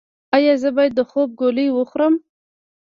[0.35, 2.13] ایا زه باید د خوب ګولۍ وخورم؟